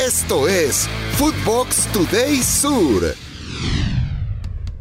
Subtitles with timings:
[0.00, 3.14] Esto es Footbox Today Sur.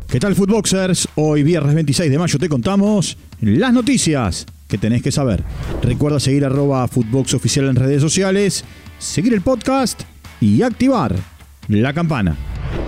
[0.09, 1.07] ¿Qué tal, Footboxers?
[1.15, 5.43] Hoy, viernes 26 de mayo, te contamos las noticias que tenés que saber.
[5.83, 8.65] Recuerda seguir arroba Footbox Oficial en redes sociales,
[8.97, 10.01] seguir el podcast
[10.41, 11.15] y activar
[11.67, 12.35] la campana.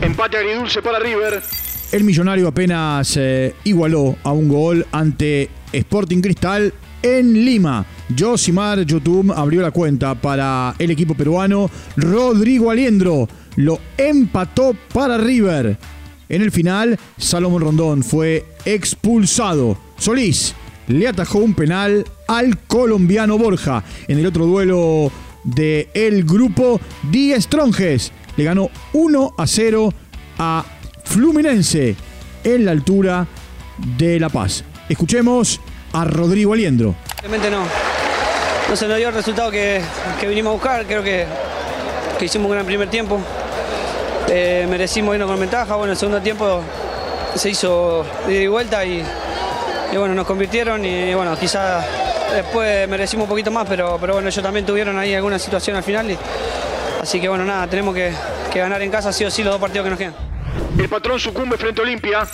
[0.02, 1.44] Empate agridulce para River.
[1.92, 6.74] El millonario apenas eh, igualó a un gol ante Sporting Cristal
[7.04, 7.86] en Lima.
[8.18, 11.70] Josimar Yotum abrió la cuenta para el equipo peruano.
[11.96, 15.78] Rodrigo Aliendro lo empató para River.
[16.28, 19.78] En el final, Salomón Rondón fue expulsado.
[19.98, 20.56] Solís
[20.88, 23.84] le atajó un penal al colombiano Borja.
[24.08, 25.12] En el otro duelo
[25.44, 26.80] del el grupo,
[27.12, 29.94] Die Stronges le ganó 1 a 0
[30.40, 30.66] a
[31.04, 31.96] Fluminense
[32.44, 33.28] en la altura
[33.98, 34.64] de La Paz.
[34.90, 35.60] Escuchemos
[35.94, 36.96] a Rodrigo Aliendro.
[38.70, 39.82] No se nos dio el resultado que,
[40.20, 40.86] que vinimos a buscar.
[40.86, 41.26] Creo que,
[42.18, 43.20] que hicimos un gran primer tiempo.
[44.30, 45.76] Eh, merecimos irnos con ventaja.
[45.76, 46.62] Bueno, el segundo tiempo
[47.36, 49.04] se hizo ida y vuelta y,
[49.92, 51.86] y bueno, nos convirtieron y bueno, quizás
[52.34, 55.84] después merecimos un poquito más, pero, pero bueno, ellos también tuvieron ahí alguna situación al
[55.84, 56.18] final.
[57.02, 58.12] así que bueno, nada, tenemos que,
[58.52, 60.16] que ganar en casa sí o sí los dos partidos que nos quedan.
[60.78, 62.28] El patrón sucumbe frente a Olimpia.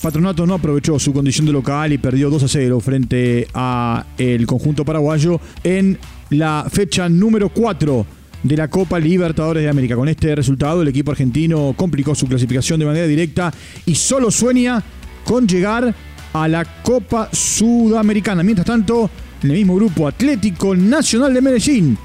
[0.00, 4.46] Patronato no aprovechó su condición de local y perdió 2 a 0 frente a el
[4.46, 5.98] conjunto paraguayo en
[6.30, 8.06] la fecha número 4
[8.44, 9.96] de la Copa Libertadores de América.
[9.96, 13.52] Con este resultado, el equipo argentino complicó su clasificación de manera directa
[13.86, 14.80] y solo sueña
[15.24, 15.92] con llegar
[16.32, 18.44] a la Copa Sudamericana.
[18.44, 19.10] Mientras tanto,
[19.42, 21.98] en el mismo grupo Atlético Nacional de Medellín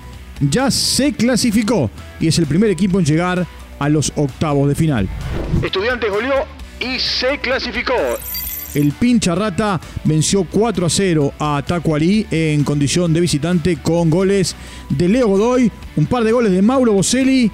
[0.50, 3.46] ya se clasificó y es el primer equipo en llegar
[3.78, 5.08] a los octavos de final.
[5.62, 7.94] Estudiantes goleó y se clasificó.
[8.74, 14.56] El pincha rata venció 4 a 0 a Tacuarí en condición de visitante con goles
[14.90, 17.52] de Leo Godoy, un par de goles de Mauro Boselli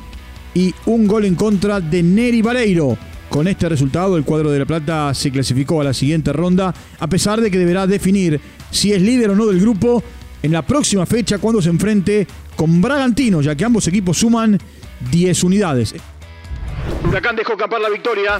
[0.53, 2.97] y un gol en contra de Neri Vareiro.
[3.29, 7.07] Con este resultado, el cuadro de La Plata se clasificó a la siguiente ronda, a
[7.07, 8.39] pesar de que deberá definir
[8.71, 10.01] si es líder o no del grupo
[10.41, 14.57] en la próxima fecha cuando se enfrente con Bragantino, ya que ambos equipos suman
[15.11, 15.93] 10 unidades.
[17.07, 18.39] Huracán dejó escapar la victoria.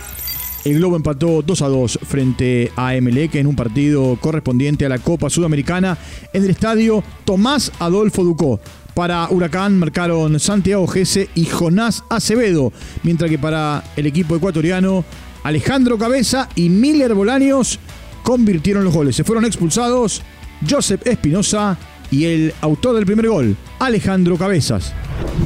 [0.65, 4.99] El Globo empató 2 a 2 frente a Emelec en un partido correspondiente a la
[4.99, 5.97] Copa Sudamericana
[6.33, 8.59] en el estadio Tomás Adolfo Ducó.
[8.93, 15.05] Para Huracán marcaron Santiago Gese y Jonás Acevedo, mientras que para el equipo ecuatoriano
[15.43, 17.79] Alejandro Cabeza y Miller Bolaños
[18.23, 19.15] convirtieron los goles.
[19.15, 20.21] Se fueron expulsados
[20.69, 21.77] Joseph Espinosa
[22.11, 24.93] y el autor del primer gol, Alejandro Cabezas.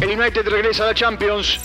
[0.02, 1.60] El United regresa a la Champions.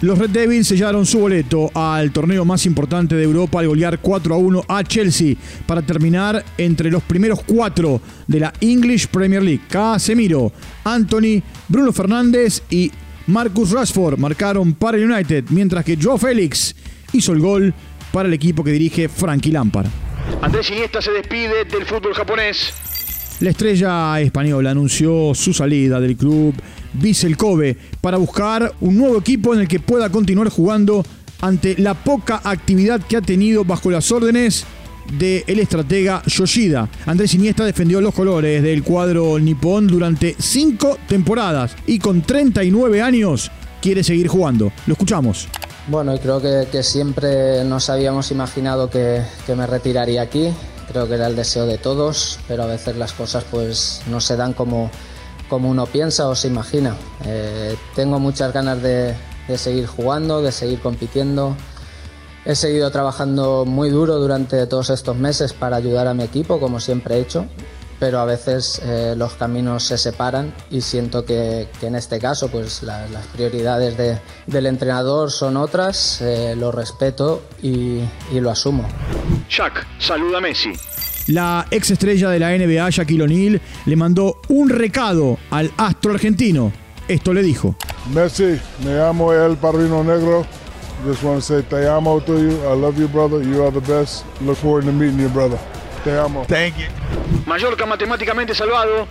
[0.00, 4.32] Los Red Devils sellaron su boleto al torneo más importante de Europa al golear 4
[4.32, 5.34] a 1 a Chelsea
[5.66, 9.62] para terminar entre los primeros cuatro de la English Premier League.
[9.68, 10.52] Casemiro,
[10.84, 12.92] Anthony, Bruno Fernández y
[13.26, 16.76] Marcus Rashford marcaron para el United, mientras que Joe Félix
[17.12, 17.74] hizo el gol
[18.12, 19.88] para el equipo que dirige Frankie Lampard.
[20.40, 22.72] Andrés Iniesta se despide del fútbol japonés.
[23.40, 26.54] La estrella española anunció su salida del club
[26.92, 31.04] Vissel Kobe para buscar un nuevo equipo en el que pueda continuar jugando
[31.40, 34.64] ante la poca actividad que ha tenido bajo las órdenes
[35.16, 36.88] del estratega Yoshida.
[37.06, 43.50] Andrés Iniesta defendió los colores del cuadro nipón durante cinco temporadas y con 39 años
[43.80, 44.72] quiere seguir jugando.
[44.86, 45.48] Lo escuchamos.
[45.86, 50.50] Bueno, y creo que, que siempre nos habíamos imaginado que, que me retiraría aquí.
[50.88, 54.36] Creo que era el deseo de todos, pero a veces las cosas pues no se
[54.36, 54.90] dan como,
[55.48, 56.94] como uno piensa o se imagina.
[57.24, 59.14] Eh, tengo muchas ganas de,
[59.48, 61.56] de seguir jugando, de seguir compitiendo.
[62.44, 66.80] He seguido trabajando muy duro durante todos estos meses para ayudar a mi equipo, como
[66.80, 67.44] siempre he hecho,
[68.00, 72.48] pero a veces eh, los caminos se separan y siento que, que en este caso
[72.48, 78.00] pues la- las prioridades de- del entrenador son otras, eh, lo respeto y,
[78.32, 78.86] y lo asumo.
[79.50, 80.72] Jack saluda a Messi.
[81.28, 86.72] La ex estrella de la NBA, Shaquille O'Neal, le mandó un recado al astro argentino.
[87.06, 87.76] Esto le dijo.
[88.14, 90.46] Messi, me llamo El Padrino Negro.
[91.06, 92.50] Just want to say te amo to you.
[92.64, 93.42] I love you, brother.
[93.42, 94.24] You are the best.
[94.40, 95.58] Look forward to meeting you, brother.
[96.02, 96.46] Te amo.
[97.46, 99.06] Mallorca matemáticamente salvado.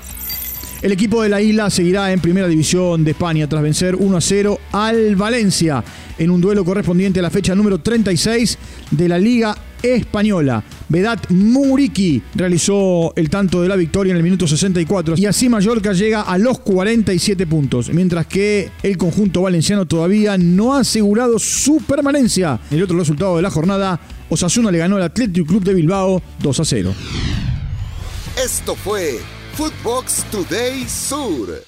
[0.81, 4.21] El equipo de la isla seguirá en primera división de España tras vencer 1 a
[4.21, 5.83] 0 al Valencia
[6.19, 8.57] en un duelo correspondiente a la fecha número 36
[8.91, 10.63] de la Liga Española.
[10.87, 15.93] Vedat Muriki realizó el tanto de la victoria en el minuto 64 y así Mallorca
[15.93, 21.77] llega a los 47 puntos, mientras que el conjunto valenciano todavía no ha asegurado su
[21.87, 22.59] permanencia.
[22.69, 26.59] El otro resultado de la jornada, Osasuna le ganó al Athletic Club de Bilbao 2
[26.59, 26.93] a 0.
[28.43, 29.17] Esto fue
[29.57, 31.66] Footbox Today Sur.